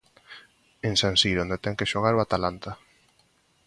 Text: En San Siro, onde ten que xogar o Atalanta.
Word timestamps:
En 0.87 0.93
San 1.01 1.15
Siro, 1.21 1.39
onde 1.45 1.61
ten 1.63 1.77
que 1.79 1.89
xogar 1.91 2.13
o 2.15 2.23
Atalanta. 2.25 2.71